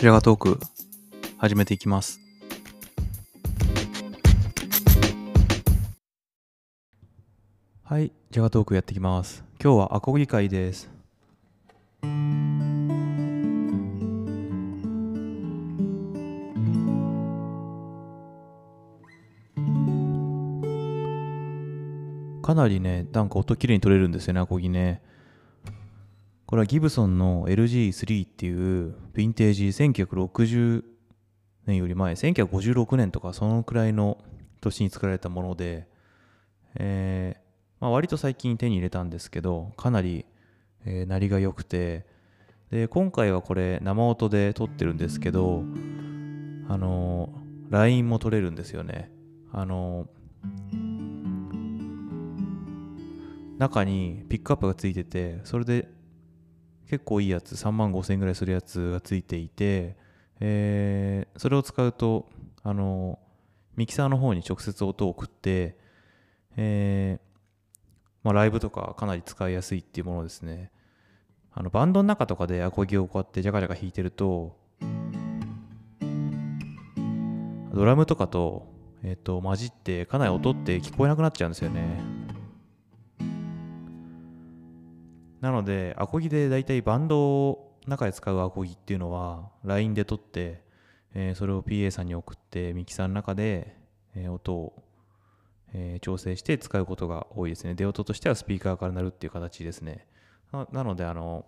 [0.00, 0.58] ジャガトーク
[1.36, 2.20] 始めていきます。
[7.84, 9.44] はい、ジャガトークやっていきます。
[9.62, 10.88] 今日はアコギ会です。
[22.42, 25.02] かなりね、なんか音きれいに取れるんですよね、アコギね。
[26.50, 30.82] これはギブソンの LG3 っていうヴィンテージ1960
[31.66, 34.18] 年より前、1956年とかそのくらいの
[34.60, 35.86] 年に作られたもので、
[36.74, 37.40] えー
[37.80, 40.26] まあ、割と最近手に入れたんですけど、かなり、
[40.84, 42.04] えー鳴りが良くて、
[42.72, 45.62] で、今回はこれ生音で撮ってるんですけど、
[46.68, 49.12] あのー、ラインも取れるんですよね。
[49.52, 50.90] あのー
[53.58, 55.99] 中にピックアップがついてて、それで
[56.90, 59.96] 結構いいやつ、3万5千円ぐらいするやつがついていて、
[60.40, 62.28] えーそれを使うと、
[62.64, 63.20] あの、
[63.76, 65.76] ミキサーの方に直接音を送って、
[66.56, 67.30] えー
[68.24, 70.72] まあ、ライブとかかなり使いやすいっていうものですね。
[71.52, 74.56] あのバンドの中とかでアコギをこうやってジャカジャカ弾いてると、
[77.72, 78.66] ドラムとかと、
[79.04, 82.19] えっ、と、混じってかなり音って聞こえなくなっちゃうんですよね。
[85.40, 90.62] なので、アコギでだいたいバンドを中で使うアコギっていうのは、LINE で撮って、
[91.14, 93.76] えーそれを PA さんに送って、ミキサーの中で、
[94.14, 94.82] えー音を、
[95.72, 97.74] えー調整して使うことが多いですね。
[97.74, 100.06] 出音としてはスピーカーから鳴るっていう形ですね。
[100.72, 101.46] なので、あの、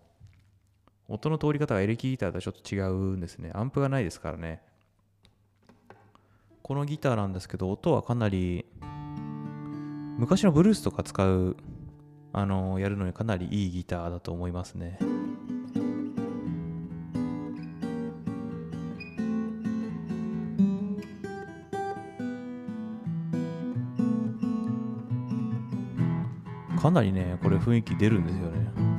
[1.08, 3.50] 音の通り方がエレキギターとはちょっと違うんですね。
[3.54, 4.62] アンプがないですからね。
[6.62, 8.64] このギターなんですけど、音はかなり、
[10.16, 11.56] 昔のブルースとか使う
[12.34, 14.98] あのやるのにかなりいいギターだと思いますね。
[26.80, 28.91] かなりね、これ雰囲気出るんですよね。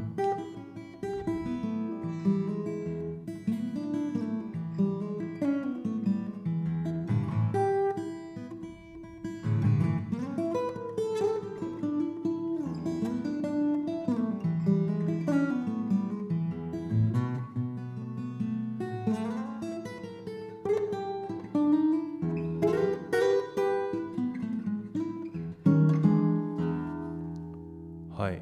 [28.24, 28.42] はい。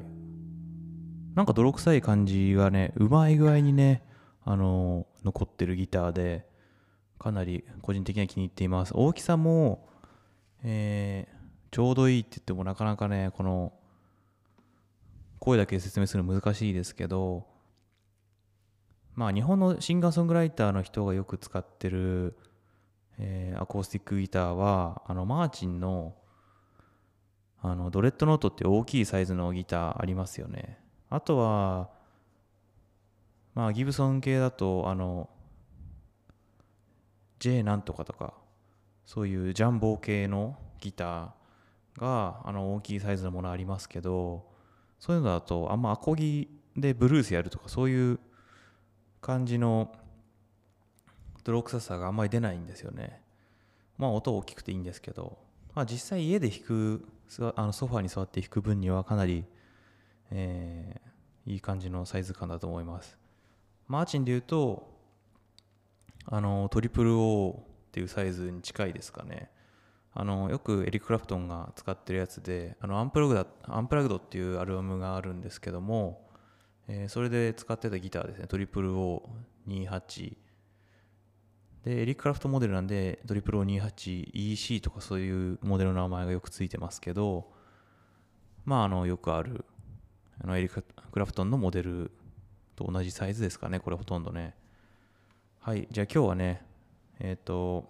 [1.34, 4.04] なんか泥臭い感じがね、うまい具合にね、
[4.44, 6.46] あのー残ってるギターで、
[7.18, 8.92] かなり個人的には気に入っています。
[8.94, 9.88] 大きさも、
[10.62, 11.42] えー
[11.72, 13.72] ちょうどいいって言ってもなかなかね、この、
[15.40, 17.46] 声だけ説明するの難しいですけど、
[19.14, 22.36] まあ日本のシンガーソングライターの人がよく使ってる、
[23.18, 26.14] えーアコースティックギターは、あのマーチンの
[27.62, 30.78] あのドレッドノートって大きいサイズのギターありますよね。
[31.08, 31.90] あとは、
[33.54, 35.30] まあギブソン系だと、あの、
[37.38, 38.34] J なんとかとか、
[39.06, 44.44] そういうジャンボ系のギターがあの大きいサイズのものありますけど、
[44.98, 48.20] そういうのだとあんまアコギでブルースやるとかそういう
[49.20, 49.92] 感じの
[51.44, 53.20] 泥臭さがあんまり出ないんですよね。
[53.98, 55.38] まあ音大きくていいんですけど、
[55.74, 57.08] まあ実際家で弾く、
[57.40, 59.44] あのソファーに座って弾く分にはかなり、
[60.30, 61.12] えー
[61.44, 63.18] いい感じのサイズ感だと思います。
[63.88, 64.88] マーチンで言うと、
[66.26, 69.50] あのトリプル O っていうサイズに近いですかね。
[70.14, 76.28] あのよくエリック・クラプトンが使ってるやつで、あのアンプラグだアンプラグドっていうアルバムがあるんですけども、
[76.86, 80.36] えーそれで使ってたギターですね、トリプル O28。
[81.84, 87.50] で、エリック・クラフトモデルなんで、トリプル O28EC とかそういうモデルの名前がよくついてますけど、
[88.64, 89.64] まあ、あの、よくある、
[90.42, 92.12] あのエリック・クラフトンのモデル
[92.76, 94.54] と同じサイズですかね、これほとんどね。
[95.60, 96.64] はい、じゃあ今日はね、
[97.18, 97.88] えっ、と、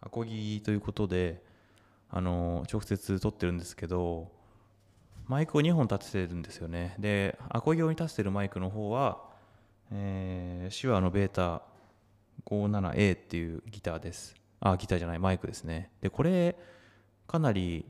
[0.00, 1.42] アコギということで、
[2.08, 4.32] あの、直接撮ってるんですけど、
[5.26, 6.96] マイクを2本立ててるんですよね。
[6.98, 9.22] で、アコギ用に立ててるマイクの方は、
[9.92, 11.62] えー、手話のベータ
[12.44, 14.34] 57A っていうギターです。
[14.60, 15.90] あ、ギターじゃない、マイクですね。
[16.00, 16.56] で、これ、
[17.26, 17.84] かなり、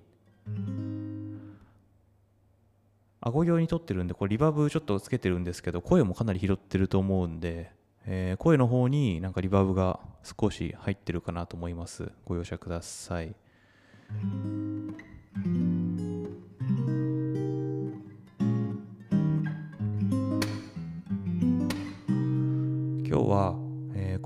[3.21, 7.73] アコギ用に撮ってるんで、これリバーブちょっとつけてるんですけど、声もかなり拾ってると思うんで、
[8.07, 12.11] えー声の方になんかリバーブが少し入ってるかなと思います。
[12.25, 13.35] ご容赦ください。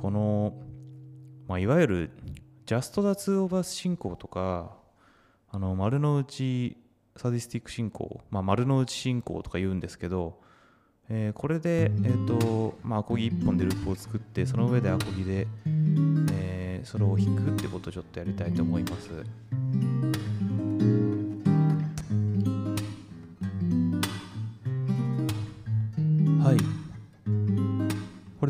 [0.04, 0.52] この、
[1.48, 2.10] まあ、いわゆる
[2.66, 4.76] Just the Two of Us 進行とか
[5.50, 6.76] あの丸の内
[7.16, 10.42] サディスティック進行、まあ、丸の内進行とか言うんですけど、
[11.08, 15.46] えーこれで、えーとまあ、アコギ1本でループを作ってその上でアコギで、
[16.34, 20.33] えーそれを弾くってことをちょっとやりたいと思います。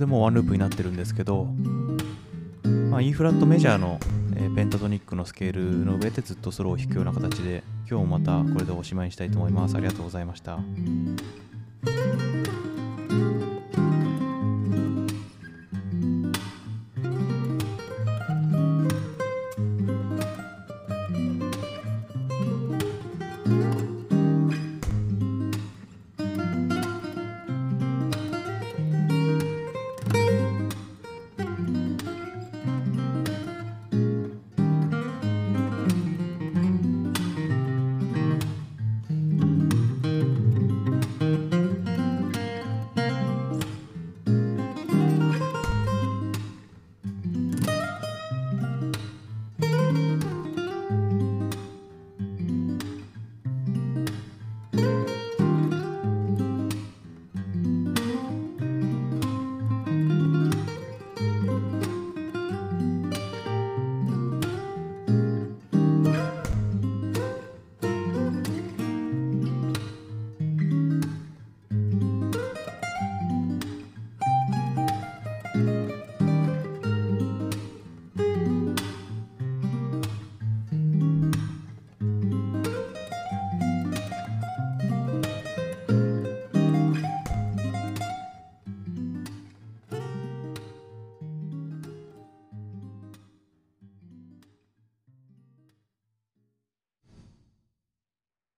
[0.04, 1.46] でもうワンループになってるんですけど、
[2.90, 3.98] まあ、E フラットメジャーの、
[4.36, 9.76] えーペンタトニックのスケールの上でずっとソロを弾くような形で今日もまたこれでおしまいにしたいと思います。
[9.76, 10.58] ありがとうございました。